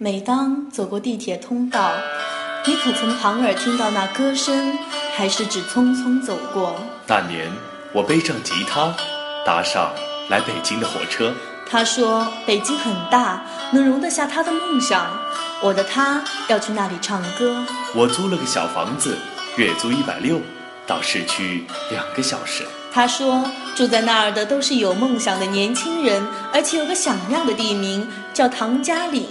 [0.00, 1.90] 每当走过地铁通道，
[2.64, 4.78] 你可曾旁耳听到那歌声，
[5.16, 6.76] 还是只匆匆走过？
[7.08, 7.50] 那年，
[7.92, 8.94] 我背上吉他，
[9.44, 9.92] 搭上
[10.30, 11.34] 来北京的火车。
[11.68, 15.04] 他说：“北京很大，能容得下他的梦想。
[15.60, 19.18] 我的他要去那里唱歌。”我租了个小房子，
[19.56, 20.40] 月租一百六，
[20.86, 22.64] 到市区两个小时。
[22.98, 23.48] 他说
[23.78, 26.20] ：“住在那儿的都是有梦想的年轻人，
[26.52, 29.24] 而且有个响亮的地名叫唐家岭。”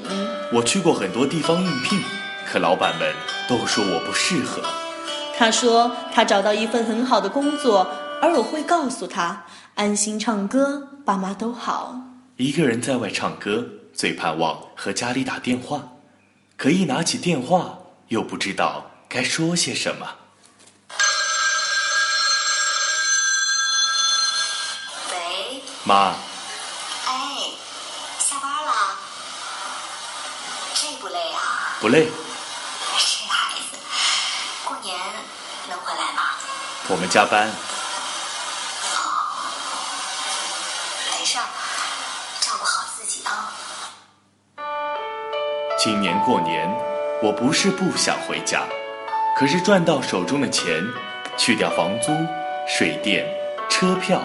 [0.53, 1.99] 我去过很多地方应聘，
[2.45, 3.13] 可老板们
[3.45, 4.61] 都说我不适合。
[5.37, 7.85] 他说他找到一份很好的工作，
[8.21, 9.43] 而我会告诉他
[9.75, 11.93] 安心唱歌，爸妈都好。
[12.37, 15.83] 一个人在外唱歌，最盼望和家里打电话，
[16.55, 20.07] 可一拿起电话，又不知道该说些什么。
[25.87, 26.13] 妈，
[27.05, 27.13] 哎，
[28.19, 28.73] 下班了？
[30.83, 31.77] 累不累啊？
[31.79, 32.09] 不累，
[32.97, 33.77] 是孩子，
[34.65, 34.93] 过年
[35.69, 36.23] 能回来吗？
[36.89, 37.47] 我们加班。
[41.09, 41.45] 没事儿，
[42.41, 43.53] 照顾好自己啊。
[45.79, 46.69] 今年过年，
[47.23, 48.65] 我不是不想回家，
[49.39, 50.85] 可是赚到手中的钱，
[51.37, 52.11] 去掉房租、
[52.67, 53.25] 水电、
[53.69, 54.21] 车票，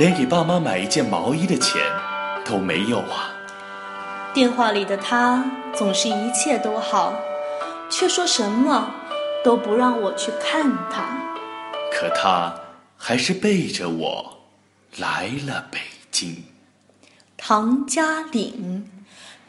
[0.00, 1.78] 连给爸妈买一件毛衣的钱
[2.42, 3.30] 都没有啊！
[4.32, 5.44] 电话里的他
[5.76, 7.12] 总是一切都好，
[7.90, 8.90] 却说什么
[9.44, 11.04] 都不让我去看他。
[11.92, 12.50] 可他
[12.96, 14.38] 还是背着我
[14.96, 15.78] 来了北
[16.10, 16.34] 京。
[17.36, 18.90] 唐家岭，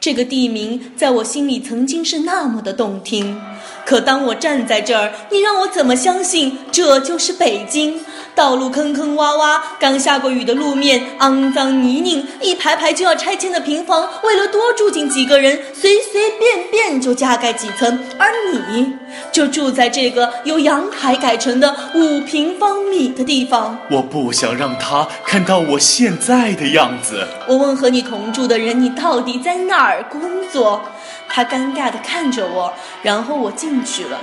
[0.01, 3.41] 这个地名在我心里曾经是那么的动听。
[3.85, 7.97] 可当我站在这儿，你让我怎么相信这就是北京？
[8.33, 18.93] 道路坑坑洼洼，刚下过雨的路面肮脏泥泞，一排排就要拆迁的平房，为了多住进几个人，随随便便就加盖几层，而你
[19.31, 23.77] 就住在这个由阳台改成的五平方米的地方。
[23.89, 27.27] 我不想让他看到我现在的样子。
[27.47, 30.21] 我问和你同住的人，你到底在哪儿工
[30.51, 30.81] 作？
[31.27, 34.19] 他尴尬地看着我，然后我进去了。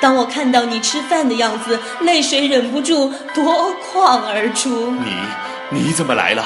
[0.00, 4.90] 当我看到你吃饭的样子，泪水忍不住夺眶而出。
[4.90, 5.14] 你，
[5.68, 6.44] 你怎么来了？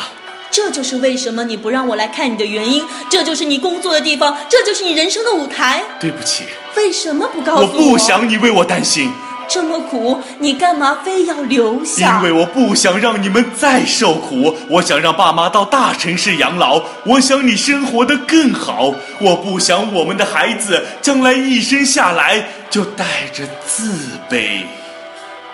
[0.51, 5.83] 这就是为什么你不让我来看你的原因，这就是你工作的地方，这就是你人生的舞台。
[5.99, 6.45] 对不起，
[6.77, 9.13] 为什么不告诉我我不想你为我担心，
[9.49, 12.17] 这么苦，你干嘛非要留下？
[12.19, 14.55] 因为我不想让你们再受苦。
[14.69, 18.95] 我想让爸妈到大城市养老，我想你生活的更好。
[19.21, 23.93] 我不想我们的孩子将来一生下来就带着自
[24.29, 24.63] 卑。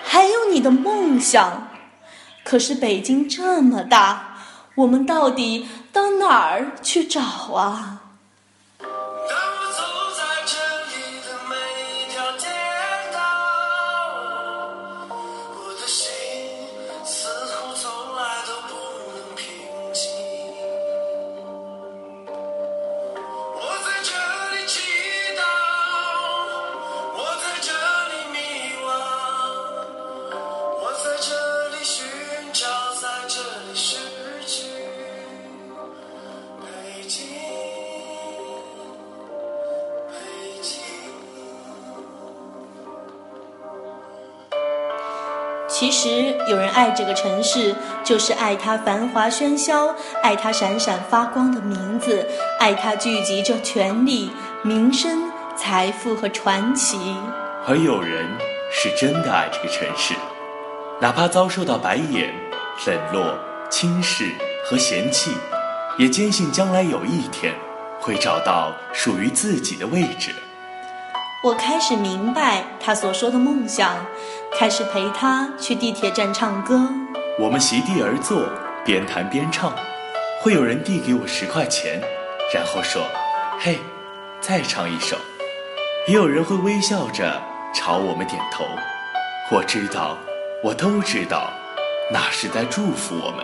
[0.03, 1.67] 还有你的梦想，
[2.43, 4.35] 可是北京这么大，
[4.75, 7.99] 我们到底到哪儿去找啊？
[45.81, 52.23] 其实有人爱这个城市，就是爱它繁华喧嚣，爱它闪闪发光的名字，
[52.59, 54.29] 爱它聚集着权力、
[54.61, 55.23] 名声、
[55.57, 57.15] 财富和传奇。
[57.65, 58.27] 而有人
[58.71, 60.13] 是真的爱这个城市，
[60.99, 62.31] 哪怕遭受到白眼、
[62.85, 63.35] 冷落、
[63.67, 64.29] 轻视
[64.63, 65.31] 和嫌弃，
[65.97, 67.55] 也坚信将来有一天
[67.99, 70.29] 会找到属于自己的位置。
[71.43, 73.95] 我开始明白他所说的梦想，
[74.53, 76.87] 开始陪他去地铁站唱歌。
[77.39, 78.47] 我们席地而坐，
[78.85, 79.73] 边弹边唱，
[80.39, 81.99] 会有人递给我十块钱，
[82.53, 83.01] 然后说
[83.57, 83.79] ：“嘿，
[84.39, 85.17] 再唱一首。”
[86.07, 87.41] 也有人会微笑着
[87.73, 88.63] 朝我们点头。
[89.51, 90.15] 我知道，
[90.63, 91.49] 我都知道，
[92.13, 93.43] 那是在祝福我们。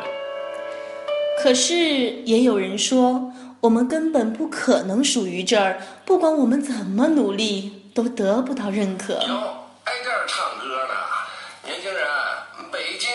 [1.42, 9.16] 可是也有人说，我们根本不可能属于这儿，不管我们怎么努力，都得不到认可。
[9.16, 10.94] 哟，挨这儿唱歌呢？
[11.64, 12.08] 年轻人，
[12.72, 13.10] 北京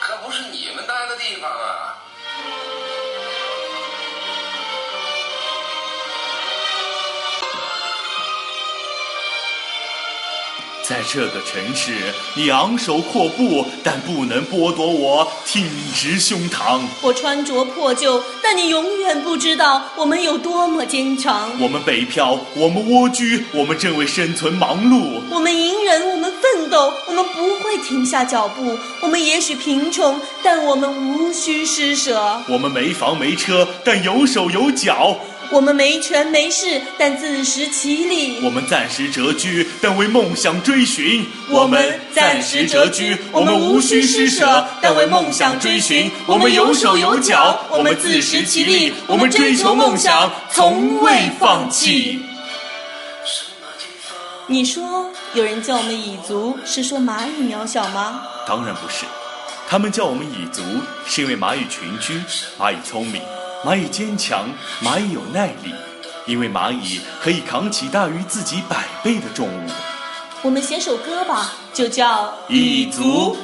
[0.00, 1.91] 可不是你们待的地方啊！
[10.92, 11.90] 在在这个城市，
[12.34, 16.80] 你昂首阔步，但不能剥夺我挺直胸膛。
[17.00, 21.50] 我穿着破旧，但你永远不知道我们有多么坚强。
[21.58, 25.22] 我们北漂，我们蜗居，我们正为生存忙碌。
[25.30, 28.78] 我们隐忍，我们奋斗，我们不会停下脚步。
[29.00, 32.38] 我们也许贫穷，但我们无需施舍。
[32.50, 35.16] 我们没房没车，但有手有脚。
[35.52, 38.40] 我们没权没势，但自食其力。
[38.42, 41.26] 我们暂时谪居，但为梦想追寻。
[41.50, 46.10] 我们暂时谪居，我们无需施舍，但为梦想追寻。
[46.26, 52.18] 我们有手有脚，我们自食其力，我们追求梦想，从未放弃。
[54.46, 58.22] 你说有人叫我们蚁族，是说蚂蚁渺小吗？
[58.48, 59.04] 当然不是，
[59.68, 60.62] 他们叫我们蚁族，
[61.06, 62.20] 是因为蚂蚁群居，
[62.58, 63.22] 蚂蚁聪明，
[63.64, 64.48] 蚂蚁坚强，
[64.82, 65.72] 蚂蚁有耐力，
[66.26, 69.70] 因为蚂蚁可以扛起大于自己百倍的重物。
[70.42, 73.36] 我们写首歌吧，就叫《蚁族》。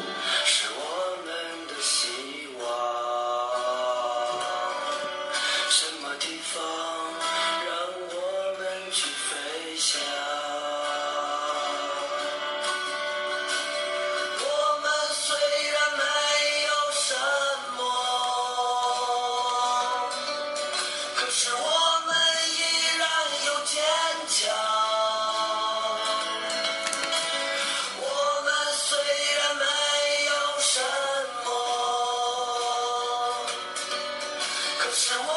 [0.44, 0.57] 什
[34.98, 35.27] Jesus.